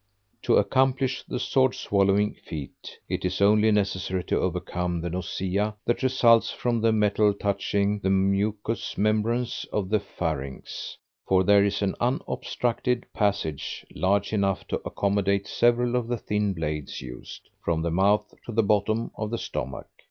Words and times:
To 0.41 0.55
accomplish 0.55 1.21
the 1.27 1.37
sword 1.37 1.75
swallowing 1.75 2.33
feat, 2.33 2.97
it 3.07 3.23
is 3.23 3.39
only 3.39 3.69
necessary 3.69 4.23
to 4.23 4.39
overcome 4.39 4.99
the 4.99 5.11
nausea 5.11 5.75
that 5.85 6.01
results 6.01 6.49
from 6.49 6.81
the 6.81 6.91
metal's 6.91 7.35
touching 7.39 7.99
the 7.99 8.09
mucous 8.09 8.97
membrane 8.97 9.45
of 9.71 9.89
the 9.89 9.99
pharynx, 9.99 10.97
for 11.27 11.43
there 11.43 11.63
is 11.63 11.83
an 11.83 11.93
unobstructed 11.99 13.05
passage, 13.13 13.85
large 13.93 14.33
enough 14.33 14.65
to 14.69 14.77
accommodate 14.85 15.45
several 15.45 15.95
of 15.95 16.07
the 16.07 16.17
thin 16.17 16.55
blades 16.55 16.99
used, 17.03 17.47
from 17.63 17.83
the 17.83 17.91
mouth 17.91 18.33
to 18.47 18.51
the 18.51 18.63
bottom 18.63 19.11
of 19.15 19.29
the 19.29 19.37
stomach. 19.37 19.85